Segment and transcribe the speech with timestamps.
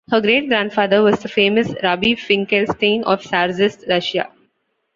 [0.09, 4.31] Her great-grandfather was the famous Rabbi Finkelstein of Czarist Russia.